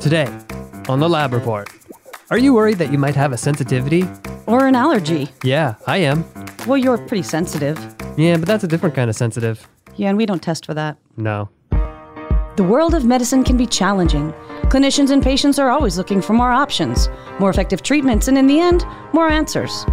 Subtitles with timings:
[0.00, 0.26] Today,
[0.88, 1.70] on the lab report,
[2.30, 4.04] are you worried that you might have a sensitivity?
[4.46, 5.28] Or an allergy.
[5.42, 6.24] Yeah, I am.
[6.68, 7.76] Well, you're pretty sensitive.
[8.16, 9.66] Yeah, but that's a different kind of sensitive.
[9.96, 10.98] Yeah, and we don't test for that.
[11.16, 11.48] No.
[12.56, 14.32] The world of medicine can be challenging.
[14.70, 17.08] Clinicians and patients are always looking for more options,
[17.40, 19.84] more effective treatments, and in the end, more answers.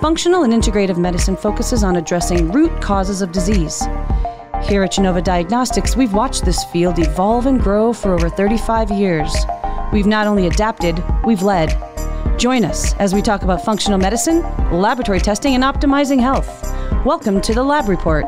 [0.00, 3.82] Functional and integrative medicine focuses on addressing root causes of disease.
[4.68, 9.32] Here at Genova Diagnostics, we've watched this field evolve and grow for over 35 years.
[9.92, 11.68] We've not only adapted, we've led.
[12.38, 14.40] Join us as we talk about functional medicine,
[14.72, 16.48] laboratory testing, and optimizing health.
[17.04, 18.24] Welcome to the Lab Report.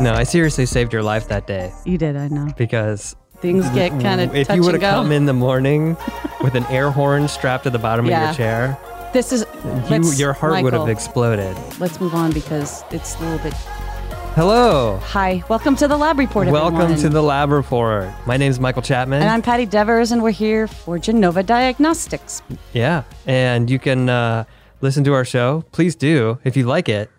[0.00, 2.52] No, I seriously saved your life that day You did, I know.
[2.56, 5.96] because Things get kind of if you would have come in the morning
[6.42, 8.76] with an air horn strapped to the bottom of your chair,
[9.12, 9.44] this is
[9.90, 11.56] you, your heart would have exploded.
[11.78, 13.54] Let's move on because it's a little bit.
[14.34, 14.98] Hello.
[15.02, 16.46] Hi, welcome to the Lab Report.
[16.48, 17.02] Welcome everyone.
[17.02, 18.08] to the lab report.
[18.26, 19.20] My name is Michael Chapman.
[19.20, 22.42] And I'm Patti Devers, and we're here for Genova Diagnostics.
[22.72, 24.44] yeah, and you can uh,
[24.80, 25.64] listen to our show.
[25.72, 26.38] Please do.
[26.44, 27.10] If you like it,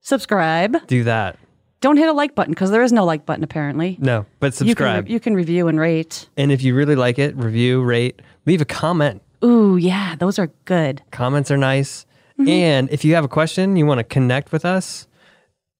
[0.00, 0.86] Subscribe.
[0.88, 1.38] do that.
[1.80, 3.96] Don't hit a like button because there is no like button apparently.
[4.00, 5.04] No, but You can, subscribe.
[5.06, 6.28] re- you can review and rate.
[6.36, 9.22] and if you really like it, review, rate, leave a comment.
[9.44, 11.02] Ooh, yeah, those are good.
[11.10, 12.06] Comments are nice.
[12.38, 12.48] Mm-hmm.
[12.48, 15.06] And if you have a question, you want to connect with us,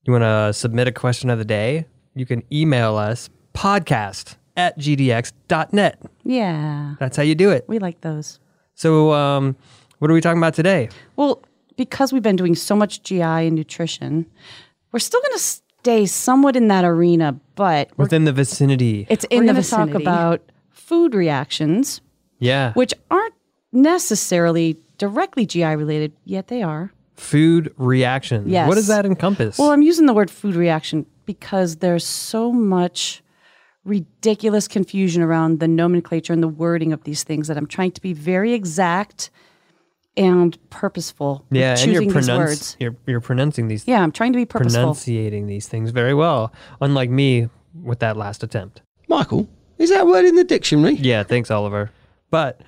[0.03, 4.77] you want to submit a question of the day, you can email us podcast at
[4.77, 6.01] gdx.net.
[6.23, 7.65] Yeah, That's how you do it.
[7.67, 8.39] we like those.
[8.75, 9.55] So, um,
[9.99, 10.89] what are we talking about today?
[11.15, 11.41] Well,
[11.75, 14.25] because we've been doing so much GI and nutrition,
[14.91, 19.05] we're still going to stay somewhat in that arena, but Within the vicinity.
[19.09, 20.03] it's in We're the gonna talk vicinity.
[20.03, 22.01] about food reactions,
[22.39, 22.73] yeah.
[22.73, 23.33] which aren't
[23.71, 26.91] necessarily directly GI related, yet they are.
[27.15, 28.47] Food reactions.
[28.47, 28.67] Yes.
[28.67, 29.57] What does that encompass?
[29.57, 33.21] Well, I'm using the word food reaction because there's so much
[33.83, 38.01] ridiculous confusion around the nomenclature and the wording of these things that I'm trying to
[38.01, 39.29] be very exact
[40.17, 42.75] and purposeful with yeah, and you're, these words.
[42.79, 44.81] you're, you're pronouncing these Yeah, I'm trying to be purposeful.
[44.81, 48.81] pronunciating these things very well, unlike me with that last attempt.
[49.07, 49.47] Michael,
[49.77, 50.95] is that word in the dictionary?
[50.95, 51.91] Yeah, thanks, Oliver.
[52.31, 52.61] But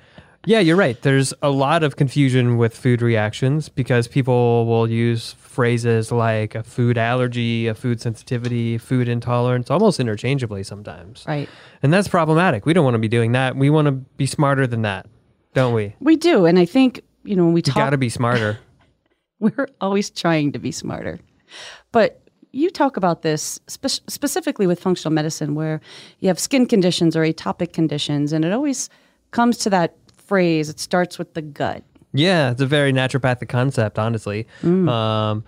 [0.46, 1.00] yeah, you're right.
[1.02, 6.64] There's a lot of confusion with food reactions because people will use phrases like a
[6.64, 11.24] food allergy, a food sensitivity, food intolerance almost interchangeably sometimes.
[11.28, 11.48] Right.
[11.84, 12.66] And that's problematic.
[12.66, 13.56] We don't want to be doing that.
[13.56, 15.08] We want to be smarter than that,
[15.54, 15.96] don't we?
[16.00, 16.46] We do.
[16.46, 18.60] And I think, you know, when we talk, got to be smarter.
[19.40, 21.20] we're always trying to be smarter.
[21.92, 22.22] But
[22.52, 25.82] you talk about this spe- specifically with functional medicine, where
[26.20, 28.90] you have skin conditions or atopic conditions, and it always
[29.32, 29.96] comes to that
[30.32, 31.84] phrase it starts with the gut.
[32.14, 34.48] Yeah, it's a very naturopathic concept, honestly.
[34.64, 35.44] Um,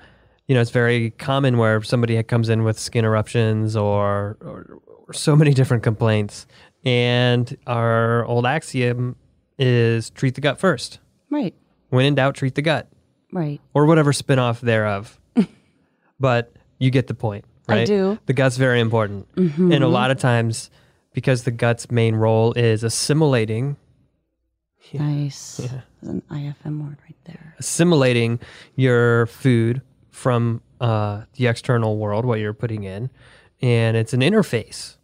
[0.48, 5.14] you know, it's very common where somebody comes in with skin eruptions or, or, or
[5.14, 6.46] so many different complaints.
[6.84, 9.16] And our old axiom
[9.58, 11.00] is treat the gut first.
[11.30, 11.56] Right.
[11.90, 12.90] When in doubt, treat the gut
[13.32, 13.62] Right.
[13.74, 15.18] or whatever spinoff thereof.
[16.20, 17.80] but you get the point, right?
[17.80, 18.20] I do.
[18.26, 19.28] The gut's very important.
[19.38, 20.70] And a lot of times,
[21.14, 23.78] because the gut's main role is assimilating
[24.94, 25.58] Nice.
[25.58, 25.72] There's
[26.04, 27.56] an IFM word right there.
[27.60, 28.40] assimilating
[28.76, 33.10] your food from uh, the external world, what you're putting in,
[33.62, 34.98] and it's an interface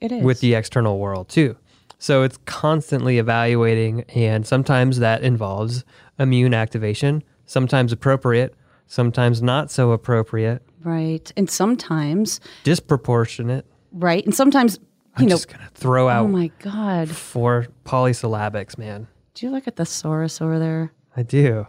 [0.00, 0.22] It is.
[0.22, 1.56] with the external world too.
[1.98, 5.84] So it's constantly evaluating, and sometimes that involves
[6.18, 8.54] immune activation, sometimes appropriate,
[8.86, 11.32] sometimes not so appropriate, right.
[11.36, 13.64] And sometimes, disproportionate.
[13.92, 14.24] right.
[14.24, 14.78] And sometimes,
[15.18, 17.08] you I'm know, just gonna throw out oh my God.
[17.10, 19.06] four polysyllabics, man.
[19.34, 20.92] Do you look at the thesaurus over there?
[21.16, 21.66] I do.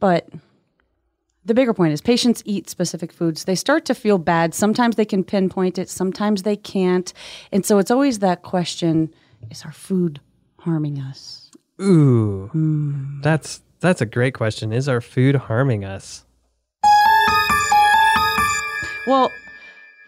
[0.00, 0.26] But
[1.44, 3.44] the bigger point is patients eat specific foods.
[3.44, 4.54] They start to feel bad.
[4.54, 7.12] Sometimes they can pinpoint it, sometimes they can't.
[7.52, 9.12] And so it's always that question
[9.50, 10.20] is our food
[10.60, 11.50] harming us?
[11.80, 13.20] Ooh, Hmm.
[13.22, 14.72] that's that's a great question.
[14.72, 16.24] Is our food harming us?
[19.06, 19.30] Well,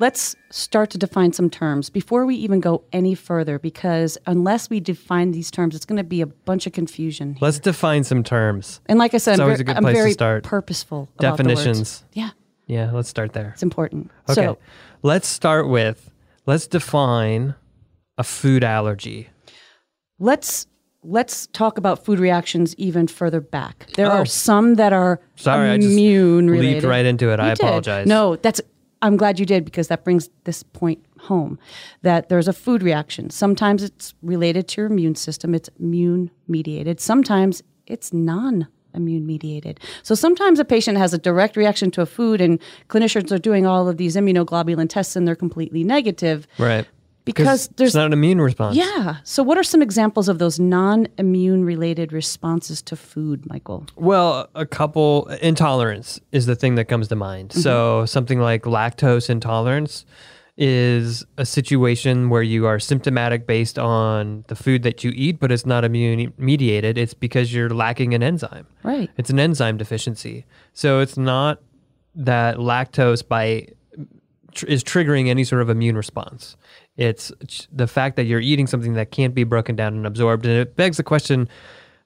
[0.02, 4.80] let's start to define some terms before we even go any further because unless we
[4.80, 7.36] define these terms, it's going to be a bunch of confusion.
[7.40, 8.80] Let's define some terms.
[8.86, 10.42] And like I said, It's I'm, always very, a good I'm place to start.
[10.44, 11.08] purposeful.
[11.18, 12.04] Definitions.
[12.14, 12.30] Yeah,
[12.66, 13.50] Yeah, let's start there.
[13.54, 14.10] it's important.
[14.28, 14.34] Okay.
[14.34, 14.58] So
[15.02, 16.10] let's start with
[16.46, 17.54] let's define
[18.18, 19.28] a food allergy.
[20.18, 20.66] let's
[21.04, 23.86] let's talk about food reactions even further back.
[23.96, 24.18] There Oh.
[24.18, 27.40] are some that are Sorry, I just immune leaped right into it.
[27.40, 27.60] I did.
[27.60, 28.06] apologize.
[28.06, 28.60] No, that's
[29.02, 31.58] I'm glad you did because that brings this point home
[32.02, 33.30] that there's a food reaction.
[33.30, 35.54] Sometimes it's related to your immune system.
[35.54, 37.00] It's immune mediated.
[37.00, 39.80] Sometimes it's non immune mediated.
[40.02, 43.66] So sometimes a patient has a direct reaction to a food and clinicians are doing
[43.66, 46.46] all of these immunoglobulin tests and they're completely negative.
[46.58, 46.86] Right.
[47.24, 48.76] Because it's there's not an immune response.
[48.76, 49.16] yeah.
[49.24, 53.86] So what are some examples of those non-immune related responses to food, Michael?
[53.96, 57.50] Well, a couple intolerance is the thing that comes to mind.
[57.50, 57.60] Mm-hmm.
[57.60, 60.04] So something like lactose intolerance
[60.58, 65.50] is a situation where you are symptomatic based on the food that you eat, but
[65.50, 66.98] it's not immune mediated.
[66.98, 68.66] It's because you're lacking an enzyme.
[68.82, 69.10] Right.
[69.16, 70.44] It's an enzyme deficiency.
[70.74, 71.62] So it's not
[72.14, 73.68] that lactose by
[74.66, 76.56] is triggering any sort of immune response.
[76.96, 77.32] It's
[77.72, 80.76] the fact that you're eating something that can't be broken down and absorbed, and it
[80.76, 81.48] begs the question: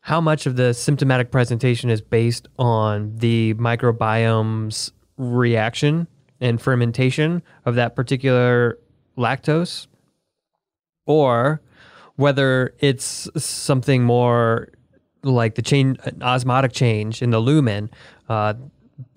[0.00, 6.06] How much of the symptomatic presentation is based on the microbiome's reaction
[6.40, 8.78] and fermentation of that particular
[9.18, 9.88] lactose,
[11.04, 11.60] or
[12.14, 14.68] whether it's something more
[15.24, 17.90] like the change, an osmotic change in the lumen,
[18.28, 18.54] uh,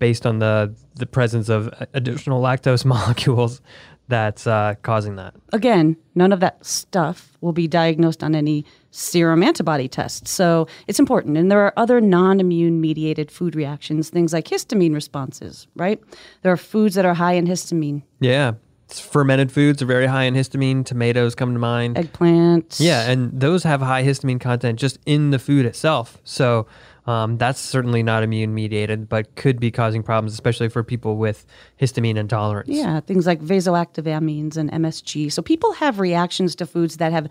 [0.00, 3.60] based on the the presence of additional lactose molecules
[4.10, 5.34] that's uh, causing that.
[5.52, 10.28] Again, none of that stuff will be diagnosed on any serum antibody test.
[10.28, 11.38] So it's important.
[11.38, 15.98] And there are other non immune mediated food reactions, things like histamine responses, right?
[16.42, 18.52] There are foods that are high in histamine, Yeah,
[18.88, 20.84] fermented foods are very high in histamine.
[20.84, 21.96] Tomatoes come to mind.
[21.96, 22.78] eggplant.
[22.80, 26.18] Yeah, and those have high histamine content just in the food itself.
[26.24, 26.66] So
[27.10, 31.44] um, that's certainly not immune mediated, but could be causing problems, especially for people with
[31.80, 32.68] histamine intolerance.
[32.68, 35.32] Yeah, things like vasoactive amines and MSG.
[35.32, 37.28] So people have reactions to foods that have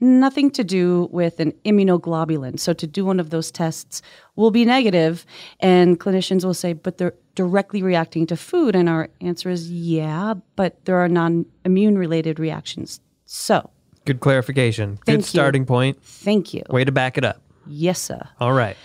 [0.00, 2.58] nothing to do with an immunoglobulin.
[2.58, 4.02] So to do one of those tests
[4.34, 5.24] will be negative,
[5.60, 8.74] and clinicians will say, but they're directly reacting to food.
[8.74, 13.00] And our answer is, yeah, but there are non immune related reactions.
[13.26, 13.70] So
[14.06, 14.96] Good clarification.
[14.96, 15.22] Thank Good you.
[15.22, 16.02] starting point.
[16.02, 16.62] thank you.
[16.70, 17.42] Way to back it up.
[17.66, 18.20] Yes, sir.
[18.40, 18.76] All right.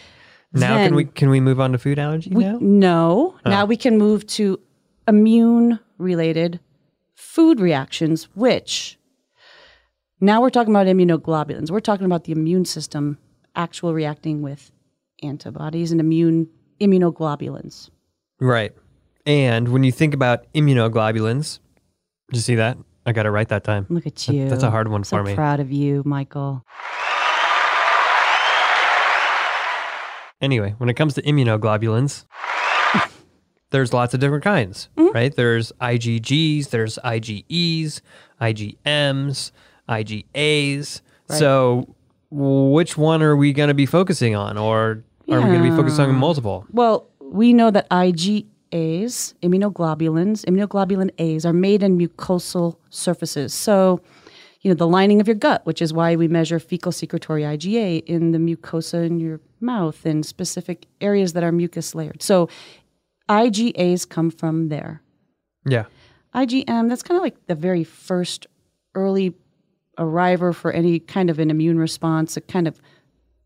[0.56, 2.58] Now Then- can we can we move on to food allergy We, now?
[2.62, 3.36] no.
[3.46, 3.50] Oh.
[3.50, 4.60] Now we can move to
[5.08, 6.60] immune related
[7.14, 8.98] food reactions, which
[10.22, 11.70] now we're talking about immunoglobulins.
[11.72, 13.18] We're talking about the immune system
[13.56, 14.72] actual reacting with
[15.22, 16.48] antibodies and immune
[16.82, 17.90] immunoglobulins.
[18.40, 18.74] Right.
[19.26, 21.60] And when you think about immunoglobulins,
[22.30, 22.78] did you see that?
[23.06, 23.86] I got it right that time.
[23.90, 24.50] Look at you.
[24.50, 25.36] that's a hard one so for me.
[25.36, 26.66] proud of you, Michael.
[30.46, 32.26] Anyway, when it comes to immunoglobulins,
[33.72, 35.12] there's lots of different kinds, Mm-hmm.
[35.16, 35.36] right?
[35.36, 38.02] There's IgGs, there's IgEs,
[38.40, 39.52] IgMs,
[39.90, 41.02] IgAs.
[41.30, 41.96] So,
[42.30, 45.76] which one are we going to be focusing on, or are we going to be
[45.76, 46.64] focusing on multiple?
[46.72, 48.46] Well, we know that IgAs,
[49.42, 53.52] immunoglobulins, immunoglobulin A's are made in mucosal surfaces.
[53.52, 54.00] So,
[54.66, 58.04] you know, the lining of your gut, which is why we measure fecal secretory IgA
[58.06, 62.24] in the mucosa in your mouth in specific areas that are mucus layered.
[62.24, 62.50] So,
[63.30, 65.04] IgAs come from there.
[65.68, 65.86] Yeah.
[66.34, 68.48] IgM, that's kind of like the very first
[68.96, 69.36] early
[70.00, 72.36] arriver for any kind of an immune response.
[72.36, 72.82] It kind of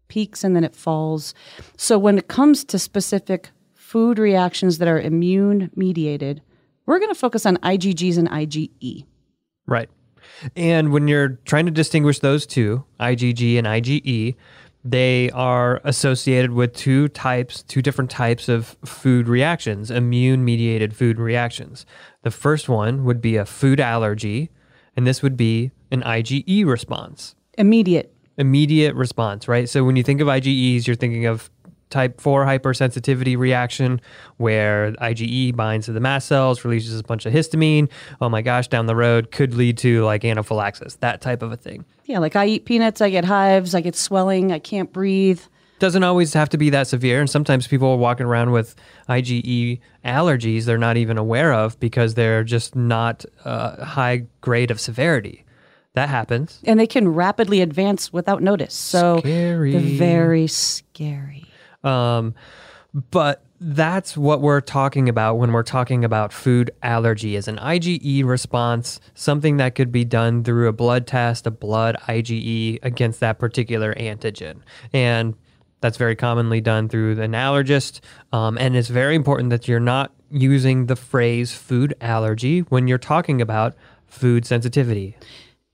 [0.08, 1.34] peaks and then it falls.
[1.76, 6.42] So when it comes to specific food reactions that are immune mediated,
[6.86, 8.30] we're going to focus on IgGs and.
[8.30, 9.06] IgE.
[9.68, 9.90] Right.
[10.56, 14.36] And when you're trying to distinguish those two, IgG and IgE,
[14.84, 21.20] they are associated with two types, two different types of food reactions, immune mediated food
[21.20, 21.86] reactions.
[22.24, 24.50] The first one would be a food allergy,
[24.96, 28.14] and this would be an IgE response, Immediate.
[28.38, 29.68] immediate response, right?
[29.68, 31.50] So when you think of IgEs, you're thinking of
[31.90, 34.00] type 4 hypersensitivity reaction
[34.38, 37.90] where IgE binds to the mast cells, releases a bunch of histamine.
[38.22, 41.58] Oh my gosh, down the road could lead to like anaphylaxis, that type of a
[41.58, 41.86] thing.
[42.06, 45.42] Yeah, like I eat peanuts, I get hives, I get swelling, I can't breathe.
[45.80, 47.22] Doesn't always have to be that severe.
[47.22, 48.76] And sometimes people are walking around with
[49.08, 54.80] IgE allergies they're not even aware of because they're just not a high grade of
[54.80, 55.46] severity.
[55.94, 56.60] That happens.
[56.66, 58.74] And they can rapidly advance without notice.
[58.74, 59.98] So Scary.
[59.98, 61.46] very scary.
[61.84, 62.36] Um,
[63.12, 68.24] but that's what we're talking about when we're talking about food allergy is an IgE
[68.26, 73.38] response, something that could be done through a blood test, a blood IgE against that
[73.38, 74.62] particular antigen.
[74.94, 75.36] And
[75.82, 78.00] that's very commonly done through an allergist.
[78.32, 82.98] Um, and it's very important that you're not using the phrase food allergy when you're
[82.98, 83.76] talking about
[84.08, 85.18] food sensitivity.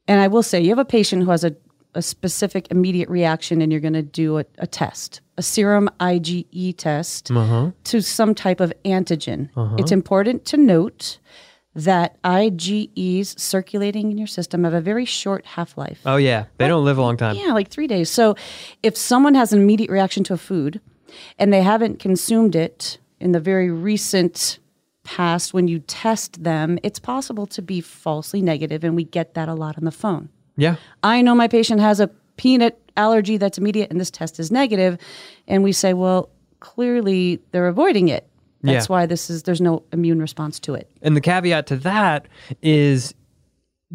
[0.08, 1.56] And I will say, you have a patient who has a,
[1.96, 6.78] a specific immediate reaction, and you're going to do a, a test, a serum IgE
[6.78, 7.72] test uh-huh.
[7.86, 9.50] to some type of antigen.
[9.56, 9.76] Uh-huh.
[9.80, 11.20] It's important to note
[11.74, 16.00] that IgEs circulating in your system have a very short half life.
[16.06, 16.46] Oh, yeah.
[16.58, 17.36] They don't live a long time.
[17.36, 18.10] Yeah, like three days.
[18.10, 18.36] So
[18.82, 20.80] if someone has an immediate reaction to a food
[21.38, 24.60] and they haven't consumed it in the very recent
[25.04, 29.48] past, when you test them, it's possible to be falsely negative, and we get that
[29.48, 30.30] a lot on the phone.
[30.58, 30.76] Yeah.
[31.04, 32.08] I know my patient has a
[32.38, 34.98] peanut allergy that's immediate and this test is negative,
[35.48, 38.28] and we say, well, clearly they're avoiding it.
[38.62, 38.94] That's Yeah.
[38.94, 40.90] why this is there's no immune response to it.
[41.02, 42.28] And the caveat to that
[42.62, 43.14] is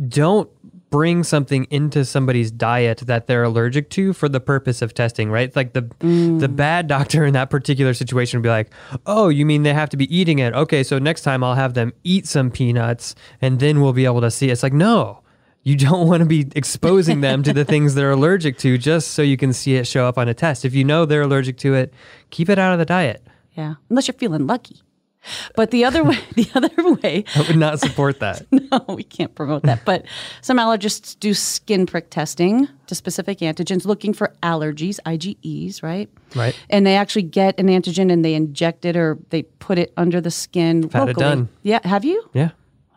[0.08, 0.48] don't
[0.90, 5.54] bring something into somebody's diet that they're allergic to for the purpose of testing, right?
[5.54, 6.56] Like the the mm.
[6.56, 8.70] bad doctor in that particular situation would be like,
[9.06, 10.52] "Oh, you mean they have to be eating it?
[10.54, 14.20] Okay, so next time I'll have them eat some peanuts and then we'll be able
[14.20, 15.22] to see." It's like, "No.
[15.62, 19.20] You don't want to be exposing them to the things they're allergic to just so
[19.20, 20.64] you can see it show up on a test.
[20.64, 21.92] If you know they're allergic to it,
[22.30, 24.80] keep it out of the diet." Yeah, unless you're feeling lucky.
[25.54, 28.46] But the other way, the other way, I would not support that.
[28.52, 29.84] no, we can't promote that.
[29.84, 30.04] But
[30.40, 36.08] some allergists do skin prick testing to specific antigens, looking for allergies, IgEs, right?
[36.34, 36.58] Right.
[36.70, 40.20] And they actually get an antigen and they inject it or they put it under
[40.20, 41.48] the skin had it done.
[41.62, 42.28] Yeah, have you?
[42.32, 42.50] Yeah.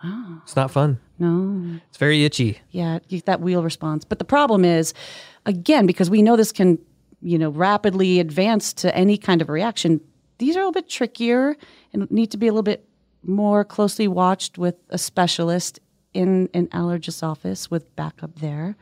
[0.03, 0.41] Wow.
[0.43, 0.99] It's not fun.
[1.23, 1.79] No.
[1.89, 2.59] It's very itchy.
[2.71, 4.03] Yeah, you- that wheal response.
[4.05, 4.93] But the problem is,
[5.45, 6.77] again, because we know this can,
[7.21, 10.01] you know, rapidly advance to any kind of reaction.
[10.39, 11.55] These are a little bit trickier
[11.93, 12.85] and need to be a little bit
[13.23, 15.79] more closely watched with a specialist
[16.13, 18.75] in an allergist's office with backup there.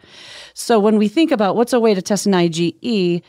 [0.53, 3.21] So when we think about what's a way to test an IgE,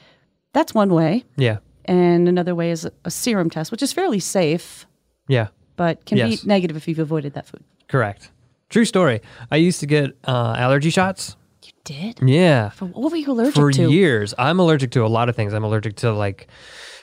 [0.54, 1.58] that's one way, Yeah.
[1.84, 4.86] and another way is a, a serum test, which is fairly safe,
[5.28, 5.48] Yeah.
[5.76, 6.40] but can Yes.
[6.42, 7.62] be negative if you've avoided that food.
[7.88, 8.30] Correct.
[8.72, 9.20] True story.
[9.50, 11.36] I used to get uh, allergy shots.
[11.62, 12.18] You did?
[12.22, 12.70] Yeah.
[12.80, 13.84] What were you allergic For to?
[13.86, 14.32] For years.
[14.38, 15.52] I'm allergic to a lot of things.
[15.52, 16.46] I'm allergic to like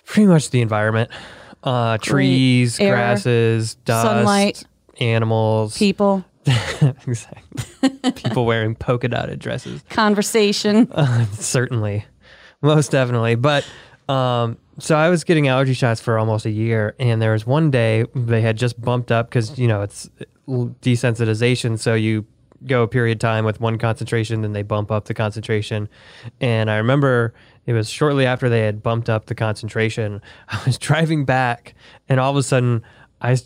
[0.03, 1.11] pretty much the environment
[1.63, 4.63] uh, trees, Air, grasses, dust, sunlight,
[4.99, 5.77] animals.
[5.77, 6.25] People,
[7.05, 8.11] exactly.
[8.13, 9.83] People wearing polka dotted dresses.
[9.89, 10.89] conversation.
[11.33, 12.03] Certainly.
[12.63, 13.35] Most definitely.
[13.35, 13.63] But
[14.09, 17.69] um, so I was getting allergy shots for almost a year, and there was one
[17.69, 20.09] day they had just bumped up because, you know, it's
[20.47, 21.77] desensitization.
[21.77, 22.25] So you
[22.65, 25.87] go a period of time with one concentration, then they bump up the concentration.
[26.41, 27.33] And I remember
[27.65, 30.21] it was shortly after they had bumped up the concentration.
[30.49, 31.75] I was driving back,
[32.07, 32.83] and all of a sudden,
[33.21, 33.37] I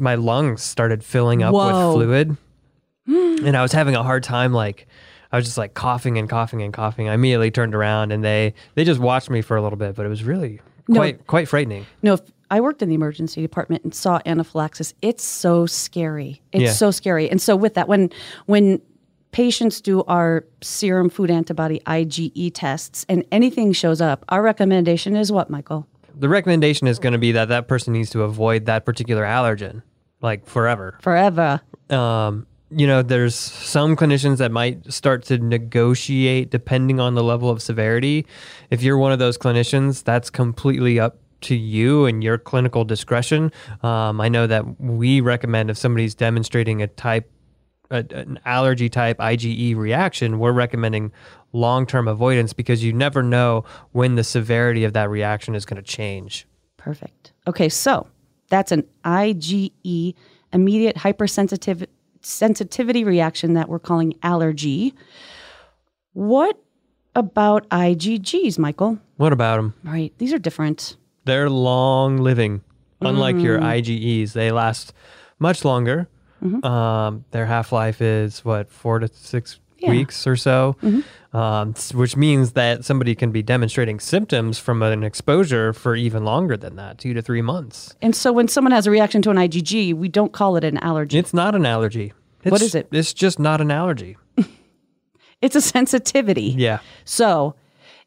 [0.00, 1.66] my lungs started filling up Whoa.
[1.66, 2.36] with fluid
[3.06, 4.86] and I was having a hard time like
[5.32, 7.08] I was just like coughing and coughing and coughing.
[7.08, 10.06] I immediately turned around and they they just watched me for a little bit, but
[10.06, 11.00] it was really No.
[11.00, 11.86] quite quite frightening.
[12.02, 12.20] No, if
[12.50, 14.94] I worked in the emergency department and saw anaphylaxis.
[15.02, 16.40] It's so scary.
[16.52, 16.72] It's Yeah.
[16.72, 17.30] so scary.
[17.30, 18.10] And so with that, when
[18.46, 18.80] when
[19.32, 25.30] patients do our serum food antibody IgE tests and anything shows up, our recommendation is
[25.30, 25.86] what, Michael?
[26.18, 29.82] The recommendation is going to be that that person needs to avoid that particular allergen
[30.22, 30.96] like forever.
[31.02, 31.60] Forever.
[31.90, 37.50] um, you know, there's some clinicians that might start to negotiate depending on the level
[37.50, 38.26] of severity.
[38.70, 43.52] If you're one of those clinicians, that's completely up to you and your clinical discretion.
[43.82, 47.30] Um, I know that we recommend if somebody's demonstrating a type,
[47.90, 51.12] a, an allergy type IgE reaction, we're recommending
[51.52, 55.82] long term avoidance because you never know when the severity of that reaction is going
[55.82, 56.46] to change.
[56.76, 57.32] Perfect.
[57.46, 58.06] Okay, so
[58.50, 60.14] that's an IgE,
[60.52, 61.86] immediate hypersensitive
[62.22, 64.94] sensitivity reaction that we're calling allergy.
[66.12, 66.58] What
[67.14, 68.98] about IgGs, Michael?
[69.16, 69.74] What about them?
[69.84, 70.96] Right, these are different.
[71.24, 72.62] They're long living,
[73.00, 74.32] unlike your IgEs.
[74.32, 74.92] They last
[75.38, 76.08] much longer.
[76.64, 79.90] Um, their half life is what four to six Yeah.
[79.90, 80.76] weeks or so,
[81.32, 86.56] um, which means that somebody can be demonstrating symptoms from an exposure for even longer
[86.56, 87.94] than that, two to three months.
[88.02, 90.78] And so when someone has a reaction to an IgG, we don't call it an
[90.78, 91.16] allergy.
[91.18, 92.12] It's not an allergy.
[92.42, 92.88] It's, What is it?
[92.90, 94.16] It's just not an allergy.
[95.40, 96.54] It's a sensitivity.
[96.58, 96.80] Yeah.
[97.04, 97.54] So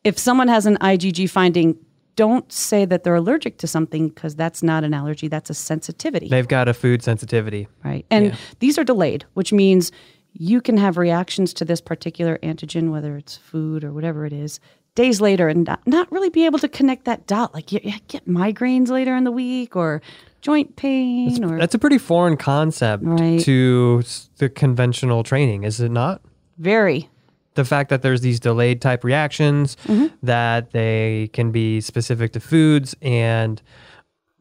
[0.04, 1.78] if someone has an IgG finding,
[2.18, 6.28] don't say that they're allergic to something because that's not an allergy, that's a sensitivity.
[6.28, 7.70] They've got a food sensitivity.
[7.86, 8.06] right?
[8.12, 8.36] And Yeah.
[8.60, 9.94] these are delayed, which means
[10.34, 14.60] you can have reactions to this particular antigen, whether it's food or whatever it is,
[14.96, 17.54] days later and not, not really be able to connect that dot.
[17.54, 20.02] Like you, you get migraines later in the week or
[20.42, 23.40] joint pain or That's a pretty foreign concept Right.
[23.42, 24.04] to
[24.38, 26.22] the conventional training, is it not?
[26.58, 27.10] very.
[27.56, 30.08] the fact that there's these delayed type reactions mm-hmm.
[30.24, 33.62] that they can be specific to foods and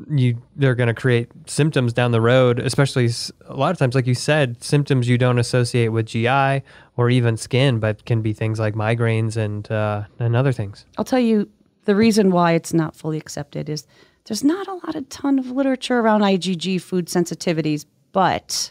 [0.08, 3.08] you they're going to create symptoms down the road especially
[3.46, 6.62] a lot of times like you said symptoms you don't associate with GI
[6.96, 10.84] or even skin but can be things like migraines and uh, and other things.
[10.98, 11.48] I'll tell you
[11.84, 13.86] the reason why it's not fully accepted is
[14.26, 18.70] there's not a lot of ton of literature around IgG food sensitivities, but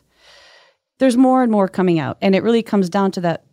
[1.00, 3.44] there's more and more coming out, and it really comes down to that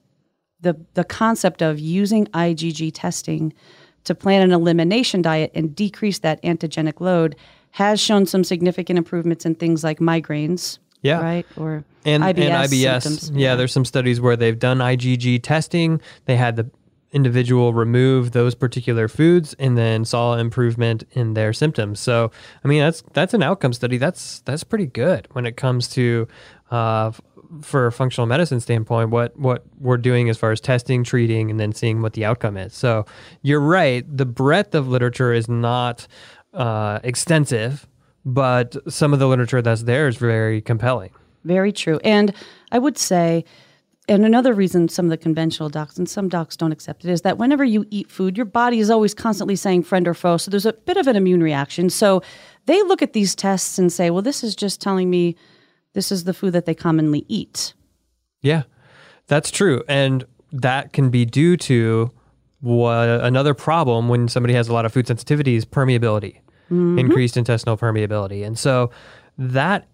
[0.61, 3.52] the the concept of using IgG testing
[4.04, 7.35] to plan an elimination diet and decrease that antigenic load
[7.76, 10.78] has shown some significant improvements in things like migraines.
[11.02, 11.21] Yeah.
[11.21, 11.47] Right?
[11.59, 13.02] Or and IBS, and IBS.
[13.02, 13.30] symptoms.
[13.33, 16.00] Yeah, there's some studies where they've done IgG testing.
[16.25, 16.71] They had the
[17.12, 22.00] individual remove those particular foods and then saw improvement in their symptoms.
[22.00, 22.30] So,
[22.64, 23.99] I mean, that's that's an outcome study.
[23.99, 26.26] That's that's pretty good when it comes to
[26.71, 27.12] uh,
[27.61, 29.11] for a functional medicine standpoint.
[29.11, 32.56] What what we're doing as far as testing, treating, and then seeing what the outcome
[32.56, 32.73] is.
[32.73, 33.04] So,
[33.42, 34.02] you're right.
[34.16, 36.09] The breadth of literature is not
[36.57, 37.87] uh, extensive,
[38.25, 41.11] but some of the literature that's there is very compelling.
[41.45, 42.01] Very true.
[42.03, 42.35] And
[42.73, 43.45] I would say,
[44.09, 47.23] and another reason some of the conventional docs and some docs don't accept it is
[47.23, 50.37] that whenever you eat food, your body is always constantly saying friend or foe.
[50.37, 51.91] So there's a bit of an immune reaction.
[51.91, 52.23] So
[52.67, 55.37] they look at these tests and say, well, this is just telling me
[55.93, 57.75] this is the food that they commonly eat.
[58.43, 58.65] Yeah,
[59.27, 59.83] that's true.
[59.89, 62.13] And that can be due to
[62.61, 66.99] what another problem when somebody has a lot of food sensitivities permeability, mm-hmm.
[66.99, 68.47] increased intestinal permeability.
[68.47, 68.91] And so
[69.39, 69.87] that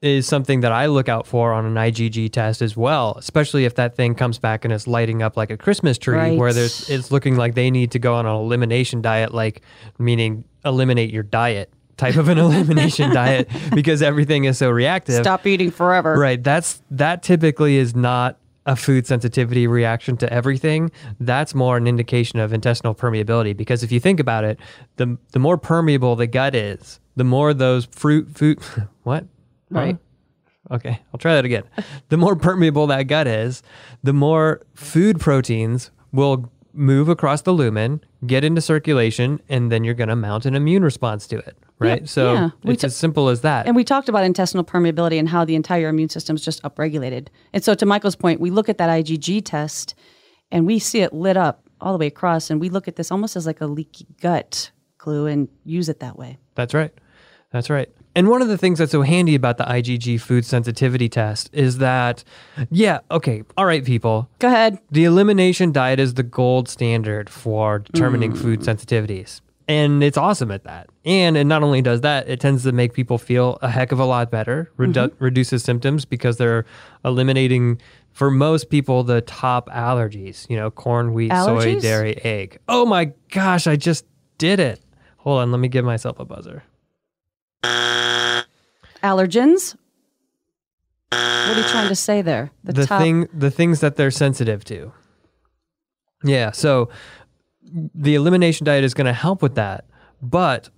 [0.00, 3.74] is something that I look out for on an IgG test as well, especially if
[3.76, 6.38] that thing comes back and it's lighting up like a Christmas tree Right.
[6.38, 9.62] where there's it's looking like they need to go on an elimination diet like
[9.98, 15.16] meaning eliminate your diet type of an elimination diet because everything is so reactive.
[15.16, 16.14] Stop eating forever.
[16.16, 16.42] Right.
[16.42, 20.92] That's that typically is not a food sensitivity reaction to everything.
[21.18, 24.60] That's more an indication of intestinal permeability because if you think about it,
[24.96, 28.60] the the more permeable the gut is, the more those fruit food
[29.02, 29.22] what?
[29.24, 29.80] Uh-huh.
[29.80, 29.94] Right.
[29.94, 30.74] Huh?
[30.74, 31.64] Okay, I'll try that again.
[32.10, 33.62] The more permeable that gut is,
[34.02, 39.94] the more food proteins will move across the lumen, get into circulation, and then you're
[39.94, 41.56] going to mount an immune response to it.
[41.80, 42.08] Right.
[42.08, 42.50] so yeah.
[42.64, 43.66] It's t- as simple as that.
[43.66, 47.28] And we talked about intestinal permeability and how the entire immune system is just upregulated.
[47.52, 49.94] And so, to Michael's point, we look at that IgG test
[50.50, 53.10] and we see it lit up all the way across, and we look at this
[53.10, 56.38] almost as like a leaky gut clue and use it that way.
[56.54, 56.92] That's right.
[57.52, 57.88] That's right.
[58.14, 61.78] And one of the things that's so handy about the IgG food sensitivity test is
[61.78, 62.24] that,
[62.68, 64.78] yeah, okay, all right, people, Go ahead.
[64.90, 68.38] the elimination diet is the gold standard for determining mm.
[68.38, 69.40] food sensitivities.
[69.68, 70.88] And it's awesome at that.
[71.04, 74.00] And it not only does that, it tends to make people feel a heck of
[74.00, 75.22] a lot better, redu- mm-hmm.
[75.24, 76.64] reduces symptoms because they're
[77.04, 77.78] eliminating,
[78.12, 82.58] for most people, the top allergies, you know, corn, wheat, soy, dairy, egg.
[82.66, 84.06] Oh my gosh, I just
[84.38, 84.80] did it.
[85.18, 86.64] Hold on, let me give myself a buzzer.
[89.02, 89.76] Allergens.
[91.10, 92.50] What are you trying to say there?
[92.64, 94.92] the top- thing the things that they're sensitive to
[96.24, 96.88] yeah so
[97.94, 99.84] the elimination diet is going to help with that
[100.20, 100.68] but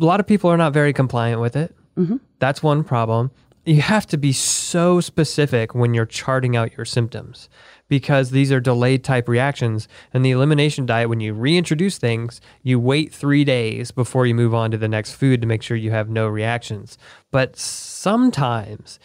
[0.00, 1.74] a lot of people are not very compliant with it.
[1.96, 2.16] Mm-hmm.
[2.38, 3.30] That's one problem.
[3.64, 7.48] You have to be so specific when you're charting out your symptoms
[7.88, 12.80] because these are delayed type reactions and the elimination diet when you reintroduce things you
[12.80, 15.90] wait 3 days before you move on to the next food to make sure you
[15.90, 16.98] have no reactions.
[17.30, 18.98] But sometimes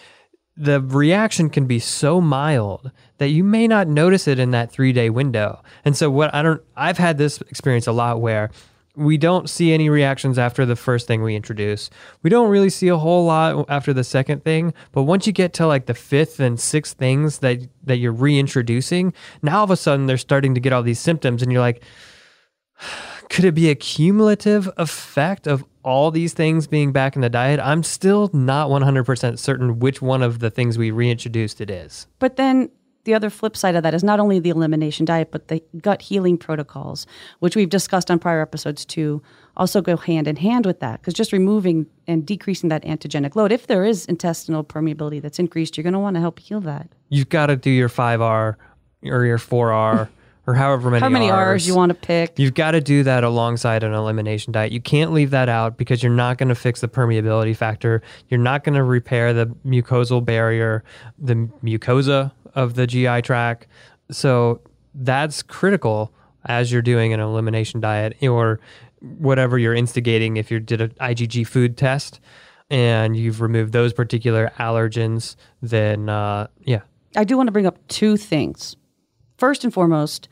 [0.57, 4.91] the reaction can be so mild that you may not notice it in that three
[4.91, 5.61] day window.
[5.85, 8.49] And so what I don't I've had this experience a lot where
[8.95, 11.91] we don't see any reactions after the first thing we introduce.
[12.23, 15.53] We don't really see a whole lot after the second thing, but once you get
[15.53, 19.77] to like the fifth and sixth things that that you're reintroducing, now all of a
[19.77, 21.83] sudden they're starting to get all these symptoms and you're like
[23.29, 27.59] could it be a cumulative effect of all these things being back in the diet?
[27.59, 32.07] I'm still not 100% certain which one of the things we reintroduced it is.
[32.19, 32.69] But then
[33.03, 36.01] the other flip side of that is not only the elimination diet, but the gut
[36.01, 37.07] healing protocols,
[37.39, 39.21] which we've discussed on prior episodes too,
[39.55, 40.99] also go hand in hand with that.
[40.99, 45.77] Because just removing and decreasing that antigenic load, if there is intestinal permeability that's increased,
[45.77, 46.89] you're going to want to help heal that.
[47.07, 48.55] You've got to do your 5R
[49.03, 50.09] or your 4R
[50.47, 52.39] or however many How many R's you want to pick?
[52.39, 54.71] You've got to do that alongside an elimination diet.
[54.71, 58.01] You can't leave that out because you're not going to fix the permeability factor.
[58.29, 60.85] You're not going to repair the mucosal barrier,
[61.19, 63.67] the mucosa of the GI tract.
[64.09, 64.61] So
[64.95, 66.13] that's critical
[66.45, 68.61] as you're doing an elimination diet or
[69.01, 70.37] whatever you're instigating.
[70.37, 72.21] If you did an IgG food test
[72.69, 76.81] and you've removed those particular allergens, then uh, yeah,
[77.17, 78.77] I do want to bring up two things.
[79.37, 80.27] First and foremost,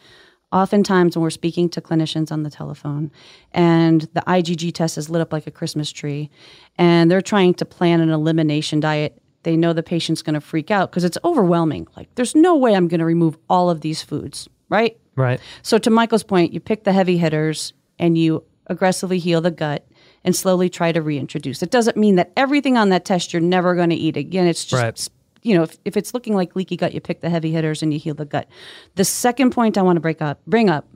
[0.52, 3.12] oftentimes when we're speaking to clinicians on the telephone
[3.52, 6.30] and the IgG test is lit up like a Christmas tree
[6.78, 10.72] and they're trying to plan an elimination diet, they know the patient's going to freak
[10.72, 11.88] out because it's overwhelming.
[11.96, 14.98] Like, there's no way I'm going to remove all of these foods, right?
[15.16, 15.40] right.
[15.62, 19.88] So, to Michael's point, you pick the heavy hitters and you aggressively heal the gut
[20.24, 21.62] and slowly try to reintroduce.
[21.62, 24.48] It doesn't mean that everything on that test you're never going to eat again.
[24.48, 25.10] It's just, Right.
[25.46, 27.94] You know, if, if it's looking like leaky gut, you pick the heavy hitters and
[27.94, 28.48] you heal the gut.
[28.96, 30.88] The second point I want to break up, bring up,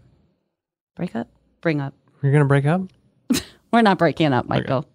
[0.95, 1.27] break up,
[1.61, 1.93] bring up.
[2.23, 2.81] You're going to break up?
[3.71, 4.85] We're not breaking up, Michael.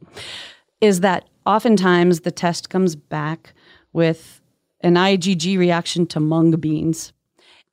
[0.80, 3.54] is that oftentimes the test comes back
[3.92, 4.40] with
[4.80, 7.12] an IgG reaction to mung beans.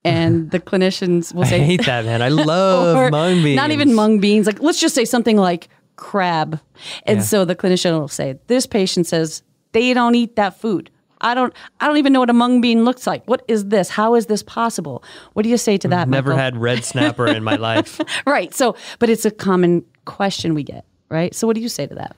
[0.05, 2.21] And the clinicians will say, I hate that, man.
[2.21, 3.55] I love mung beans.
[3.55, 4.45] Not even mung beans.
[4.45, 6.59] Like let's just say something like crab.
[7.05, 7.23] And Yeah.
[7.23, 10.89] so the clinician will say, this patient says they don't eat that food.
[11.21, 13.23] I don't I don't even know what a mung bean looks like.
[13.27, 13.89] What is this?
[13.89, 15.03] How is this possible?
[15.33, 16.01] What do you say to that?
[16.01, 16.43] I've Never Michael?
[16.43, 17.99] had red snapper in my life.
[18.25, 18.53] Right.
[18.53, 21.33] So but it's a common question we get, right?
[21.35, 22.15] So what do you say to that?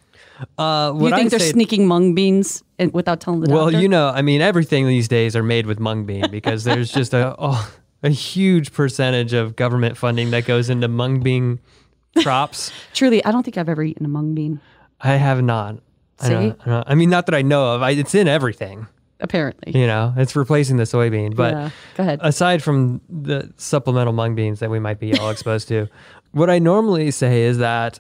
[0.58, 3.80] Uh, You think I they're say, sneaking mung beans and without telling the Well, doctor?
[3.82, 7.14] you know, I mean, everything these days are made with mung bean because there's just
[7.14, 11.60] a oh, a huge percentage of government funding that goes into mung bean
[12.22, 12.72] crops.
[12.94, 14.60] Truly, I don't think I've ever eaten a mung bean.
[15.02, 15.80] I have not.
[16.24, 16.56] I, know- See?
[16.66, 16.84] I, know.
[16.88, 17.82] I mean, not that I know of.
[17.82, 18.88] I, it's in everything.
[19.20, 19.80] Apparently.
[19.80, 21.36] You know, it's replacing the soybean.
[21.36, 21.70] But Yeah.
[21.96, 22.20] Go ahead.
[22.22, 25.88] aside from the supplemental mung beans that we might be all exposed to,
[26.32, 28.00] what I normally say is that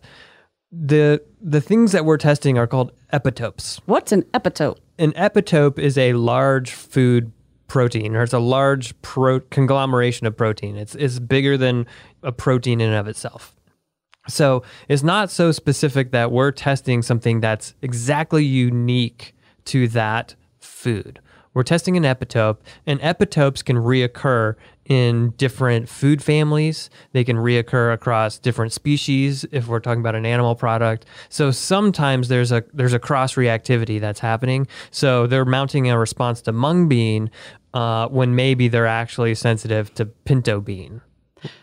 [0.72, 3.80] the the things that we're testing are called epitopes.
[3.86, 4.78] What's an epitope?
[4.98, 7.32] An epitope is a large food
[7.68, 10.76] protein, or it's a large pro- conglomeration of protein.
[10.76, 11.86] It's it's bigger than
[12.22, 13.56] a protein in and of itself.
[14.28, 21.20] So it's not so specific that we're testing something that's exactly unique to that food.
[21.54, 22.58] We're testing an epitope,
[22.88, 24.56] and epitopes can reoccur
[24.86, 26.90] in different food families.
[27.12, 31.06] They can reoccur across different species if we're talking about an animal product.
[31.30, 34.68] So sometimes there's a there's a cross reactivity that's happening.
[34.90, 37.30] So they're mounting a response to mung bean
[37.74, 41.02] uh, when maybe they're actually sensitive to pinto bean.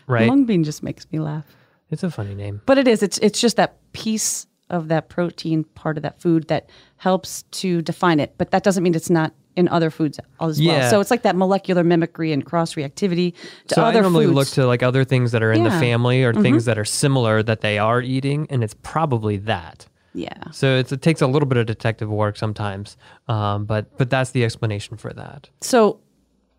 [0.07, 0.27] Right?
[0.27, 1.45] Mung bean just makes me laugh.
[1.91, 2.61] It's a funny name.
[2.65, 3.03] But it is.
[3.03, 7.81] It's it's just that piece of that protein part of that food that helps to
[7.81, 8.33] define it.
[8.37, 10.77] But that doesn't mean it's not in other foods as well.
[10.77, 10.89] Yeah.
[10.89, 13.33] So it's like that molecular mimicry and cross reactivity
[13.67, 14.35] to So other I normally foods.
[14.35, 15.71] look to like other things that are in the Yeah.
[15.75, 15.79] Mm-hmm.
[15.81, 19.87] family or things that are similar that they are eating, and it's probably that.
[20.13, 20.29] yeah.
[20.51, 22.95] So it's, it takes a little bit of detective work sometimes,
[23.27, 25.49] um, but but that's the explanation for that.
[25.59, 25.99] So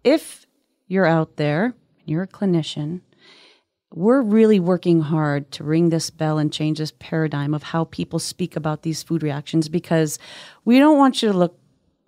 [0.05, 0.45] if
[0.87, 3.01] you're out there, and you're a clinician,
[3.95, 8.19] we're really working hard to ring this bell and change this paradigm of how people
[8.19, 10.19] speak about these food reactions because
[10.65, 11.59] we don't want you to look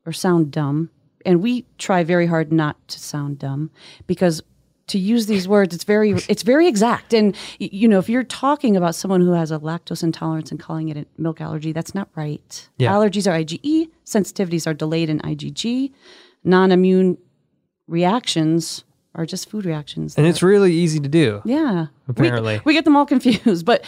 [0.07, 0.91] or sound dumb.
[1.27, 3.71] And we try very hard not to sound dumb
[4.07, 4.43] because
[4.87, 8.77] to use these words it's very it's very exact and you know if you're talking
[8.77, 12.07] about someone who has a lactose intolerance and calling it a milk allergy that's not
[12.15, 12.93] right Yeah.
[12.93, 15.91] allergies are ige sensitivities are delayed in igg
[16.45, 17.17] non-immune
[17.89, 21.41] reactions are just food reactions And it's really easy to do.
[21.45, 22.61] yeah We- Apparently.
[22.65, 23.85] we, get them all confused but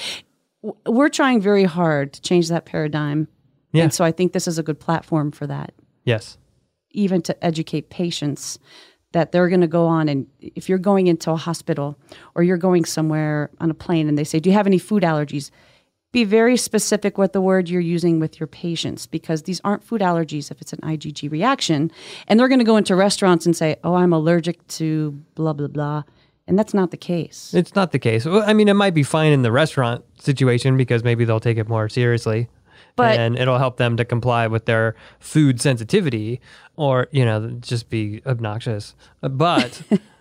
[0.87, 3.29] we're trying very hard to change that paradigm
[3.73, 3.85] Yeah.
[3.85, 5.73] and so i think this is a good platform for that
[6.05, 6.39] Yes.
[6.91, 8.59] even to educate patients
[9.13, 11.99] that they're going to go on and if you're going into a hospital
[12.35, 15.03] or you're going somewhere on a plane and they say do you have any food
[15.03, 15.51] allergies
[16.17, 20.01] be very specific with the word you're using with your patients because these aren't food
[20.01, 21.91] allergies if it's an igg reaction
[22.27, 25.69] and they're going to go into restaurants and say oh i'm allergic to blah blah
[25.69, 26.03] blah
[26.49, 28.25] and that's not the case It's not the case.
[28.25, 31.59] Well, I mean, it might be fine in the restaurant situation because maybe they'll take
[31.59, 32.49] it more seriously.
[32.95, 36.41] But- and it'll help them to comply with their food sensitivity
[36.77, 38.95] or, you know, just be obnoxious.
[39.21, 39.83] But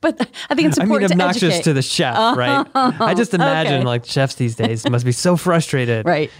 [0.00, 0.20] but
[0.50, 1.12] i think it's important.
[1.12, 2.66] I mean, obnoxious to educate to the chef, right?
[2.74, 3.84] I just imagine Okay.
[3.84, 6.30] like chefs these days must be so frustrated, Right.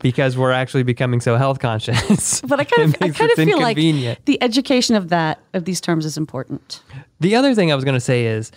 [0.00, 2.40] Because we're actually becoming so health conscious.
[2.48, 3.76] but i kind of i kind of feel like
[4.24, 6.82] the education of that of these terms is important
[7.20, 8.52] The other thing I was going to say is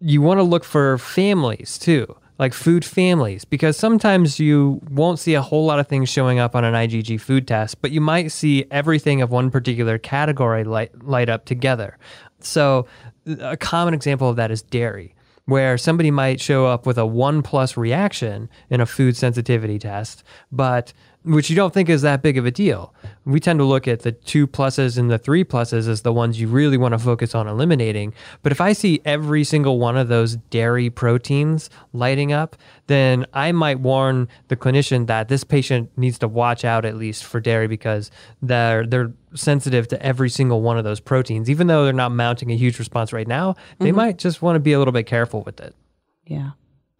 [0.00, 5.34] you want to look for families too, like food families, because sometimes you won't see
[5.34, 8.32] a whole lot of things showing up on an IgG food test, but you might
[8.32, 11.96] see everything of one particular category light, light up together.
[12.44, 12.86] So,
[13.40, 15.14] a common example of that is dairy.
[15.46, 20.22] Where somebody might show up with a one plus reaction in a food sensitivity test,
[20.52, 20.92] but
[21.24, 22.94] which you don't think is that big of a deal.
[23.24, 26.40] We tend to look at the two pluses and the three pluses as the ones
[26.40, 28.12] you really want to focus on eliminating.
[28.42, 32.56] But if I see every single one of those dairy proteins lighting up,
[32.88, 37.24] then I might warn the clinician that this patient needs to watch out at least
[37.24, 41.48] for dairy because they're they're sensitive to every single one of those proteins.
[41.48, 43.96] Even though they're not mounting a huge response right now, they mm-hmm.
[43.96, 45.74] might just want to be a little bit careful with it.
[46.26, 46.50] Yeah.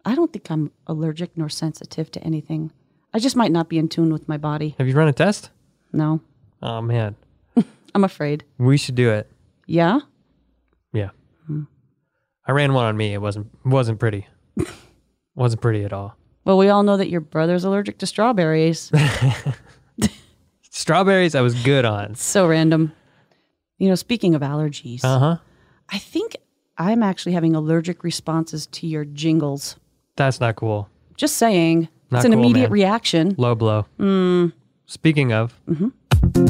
[0.05, 2.71] I don't think I'm allergic nor sensitive to anything.
[3.13, 4.75] I just might not be in tune with my body.
[4.79, 5.49] Have you run a test?
[5.91, 6.21] No.
[6.61, 7.15] Oh man,
[7.95, 8.43] I'm afraid.
[8.57, 9.29] we should do it.
[9.67, 9.99] Yeah?
[10.93, 11.09] Yeah.
[12.45, 13.13] I ran one on me.
[13.13, 14.27] It wasn't wasn't pretty.
[15.35, 16.17] wasn't pretty at all.
[16.45, 18.91] Well, we all know that your brother's allergic to strawberries.
[20.75, 22.15] Strawberries I was good on.
[22.15, 22.91] so random.
[23.77, 25.37] You know, speaking of allergies, Uh-huh.
[25.89, 26.35] I think
[26.77, 29.75] I'm actually having allergic responses to your jingles.
[30.15, 30.89] That's not cool.
[31.15, 31.89] Just saying.
[32.13, 32.71] Not it's an cool, immediate man.
[32.71, 33.35] reaction.
[33.39, 33.87] Low blow.
[33.97, 34.47] Hmm.
[34.85, 35.87] Speaking of, mm-hmm.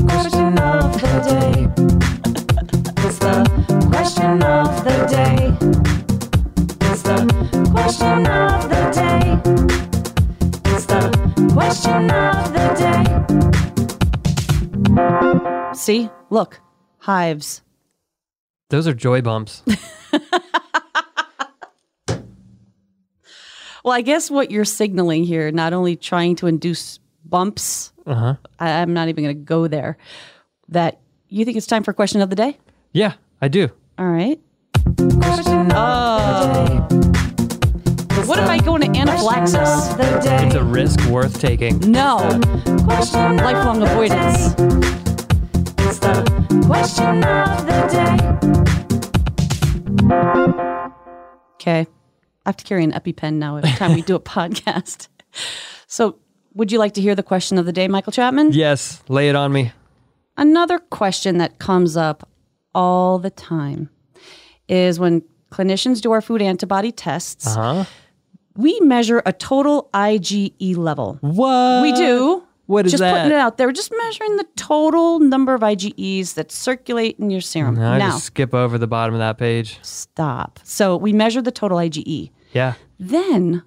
[0.07, 1.67] Question of the day.
[3.05, 3.43] It's the
[3.89, 5.55] question of the day.
[6.91, 7.25] It's the
[7.71, 9.39] question of the day.
[10.73, 11.01] It's the
[11.53, 12.67] question of the
[15.69, 15.73] day.
[15.73, 16.59] See, look,
[16.99, 17.61] hives.
[18.69, 19.63] those are joy bumps.
[23.83, 28.35] Well, I guess what you're signaling here, not only trying to induce bumps, Uh huh.
[28.59, 29.97] I, I'm not even going to go there,
[30.69, 32.57] that you think it's time for question of the day?
[32.93, 33.69] Yeah, I do.
[33.97, 34.39] All right.
[35.75, 36.87] Oh.
[38.25, 39.95] What if I go into anaphylaxis?
[39.99, 41.79] It's a risk worth taking.
[41.79, 42.17] No.
[42.85, 44.53] Question Lifelong avoidance.
[45.79, 46.23] It's the
[46.65, 48.17] question of the day.
[51.55, 51.87] Okay.
[52.45, 55.07] I have to carry an EpiPen now every time we do a podcast.
[55.87, 56.17] So,
[56.53, 58.51] would you like to hear the question of the day, Michael Chapman?
[58.51, 59.71] Yes, lay it on me.
[60.37, 62.27] Another question that comes up
[62.75, 63.89] all the time
[64.67, 67.85] is when clinicians do our food antibody tests, Huh?
[68.55, 71.17] we measure a total IgE level.
[71.21, 71.81] What?
[71.81, 72.42] We do.
[72.65, 73.11] What is just that?
[73.11, 73.67] putting it out there.
[73.67, 77.77] We're just measuring the total number of IgEs that circulate in your serum.
[77.77, 79.79] I now, just skip over the bottom of that page.
[79.81, 80.59] stop.
[80.63, 82.31] So we measure the total IgE.
[82.53, 82.75] Yeah.
[82.99, 83.63] Then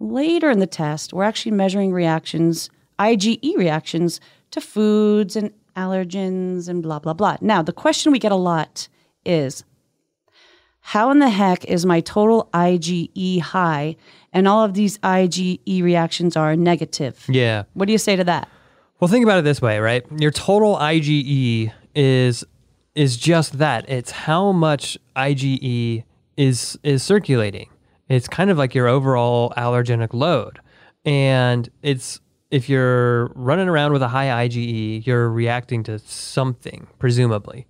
[0.00, 4.20] later in the test, we're actually measuring reactions, IgE reactions
[4.52, 7.36] to foods and allergens and blah, blah, blah.
[7.40, 8.88] Now, the question we get a lot
[9.24, 9.64] is
[10.88, 13.94] how in the heck is my total IgE high
[14.32, 17.26] and all of these IgE reactions are negative?
[17.28, 17.64] Yeah.
[17.74, 18.48] What do you say to that?
[18.98, 20.02] Well, think about it this way, right?
[20.18, 22.42] Your total IgE is
[22.94, 23.86] is just that.
[23.86, 26.04] It's how much IgE
[26.38, 27.68] is is circulating.
[28.08, 30.58] It's kind of like your overall allergenic load.
[31.04, 32.18] And it's
[32.50, 37.66] if you're running around with a high IgE, you're reacting to something, presumably.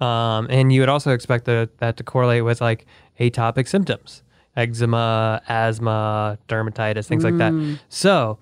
[0.00, 2.86] Um, and you would also expect the, that to correlate with like
[3.18, 4.22] atopic symptoms,
[4.56, 7.52] eczema, asthma, dermatitis, things like that.
[7.88, 8.38] So,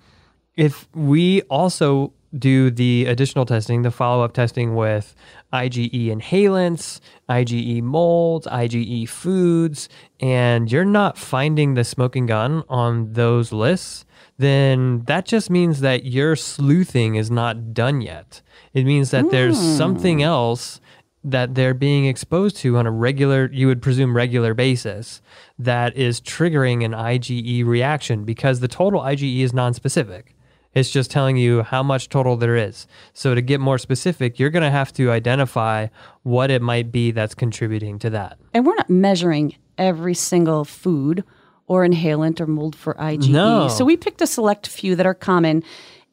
[0.55, 5.15] if we also do the additional testing, the follow up testing with
[5.53, 9.87] IgE inhalants, IgE molds, IgE foods,
[10.19, 14.03] and you're not finding the smoking gun on those lists,
[14.37, 18.41] then that just means that your sleuthing is not done yet.
[18.73, 19.75] It means that there's hmm.
[19.75, 20.79] something else
[21.23, 25.21] that they're being exposed to on a regular, you would presume regular basis,
[25.59, 30.27] that is triggering an IgE reaction because the total IgE is nonspecific.
[30.73, 32.87] It's just telling you how much total there is.
[33.13, 35.87] So to get more specific, you're going to have to identify
[36.21, 38.37] what it might be that's contributing to that.
[38.53, 41.23] And we're not measuring every single food
[41.67, 43.29] or inhalant or mold for IgE.
[43.29, 43.67] No.
[43.67, 45.63] So we picked a select few that are common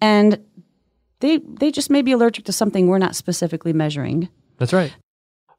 [0.00, 0.38] and
[1.20, 4.28] they they just may be allergic to something we're not specifically measuring.
[4.58, 4.94] That's right.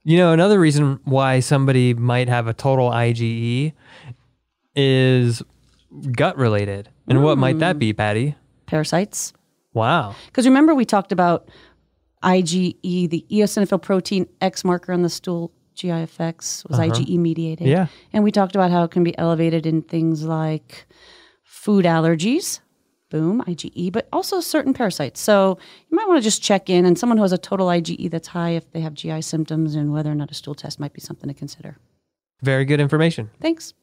[0.04, 3.74] You know, another reason why somebody might have a total IgE
[4.76, 5.42] is
[6.12, 6.90] gut related.
[7.08, 7.80] And what might that mm.
[7.80, 8.36] be, Patti?
[8.68, 9.34] Parasites.
[9.74, 10.16] Wow.
[10.28, 11.50] Because remember we talked about
[12.24, 16.90] IgE, the eosinophil protein X marker on the stool GIFX was uh-huh.
[16.90, 17.68] IgE mediated.
[17.68, 17.88] Yeah.
[18.14, 20.86] And we talked about how it can be elevated in things like
[21.44, 22.60] food allergies,
[23.10, 25.20] boom, IgE, but also certain parasites.
[25.20, 25.58] So
[25.90, 28.28] you might want to just check in and someone who has a total IgE that's
[28.28, 31.02] high if they have GI symptoms and whether or not a stool test might be
[31.02, 31.78] something to consider.
[32.42, 33.32] Very good information.
[33.42, 33.74] Thanks.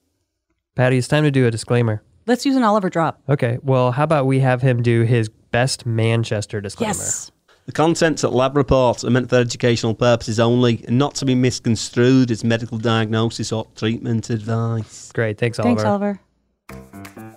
[0.77, 2.03] Patti, it's time to do a disclaimer.
[2.27, 3.21] Let's use an Oliver drop.
[3.29, 3.59] Okay.
[3.63, 6.91] Well, how about we have him do his best Manchester disclaimer?
[6.91, 7.32] Yes.
[7.67, 11.37] The contents at lab reports are meant for educational purposes only and not to be
[11.37, 15.13] misconstrued as medical diagnosis or treatment advice.
[15.13, 15.39] Great.
[15.39, 15.77] Thanks, Oliver.
[15.77, 16.21] Thanks, Oliver.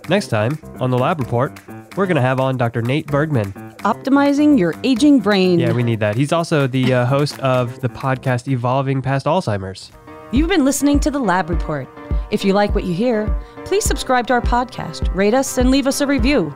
[0.08, 1.60] Next time on the lab report,
[1.96, 2.82] we're going to have on Dr.
[2.82, 3.52] Nate Bergman.
[3.84, 5.60] Optimizing your aging brain.
[5.60, 6.16] Yeah, we need that.
[6.16, 9.92] He's also the uh, host of the podcast Evolving Past Alzheimer's.
[10.32, 11.88] You've been listening to the Lab Report.
[12.32, 13.32] If you like what you hear,
[13.64, 16.52] please subscribe to our podcast, rate us, and leave us a review.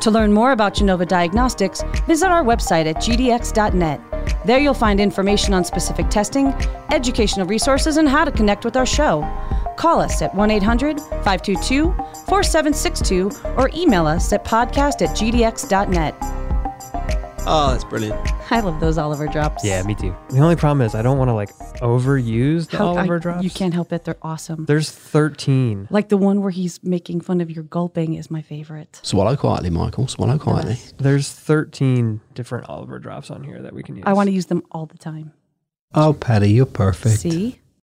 [0.00, 4.00] To learn more about Genova Diagnostics, visit our website at gdx.net.
[4.44, 6.48] There you'll find information on specific testing,
[6.90, 9.20] educational resources, and how to connect with our show.
[9.76, 11.92] Call us at 1 800 522
[12.26, 16.39] 4762 or email us at podcast at gdx.net.
[17.46, 18.18] Oh, that's brilliant.
[18.52, 19.64] I love those Oliver drops.
[19.64, 20.14] Yeah, me too.
[20.30, 21.50] The only problem is I don't want to like
[21.80, 23.42] overuse the How- I- Oliver drops.
[23.44, 24.66] You can't help it, they're awesome.
[24.66, 25.88] There's 13.
[25.90, 29.00] Like the one where he's making fun of your gulping is my favorite.
[29.02, 30.06] Swallow quietly, Michael.
[30.08, 30.78] Swallow quietly.
[30.98, 34.04] There's 13 different Oliver drops on here that we can use.
[34.06, 35.32] I want to use them all the time.
[35.94, 37.18] Oh, Patti, you're perfect.
[37.20, 37.59] See?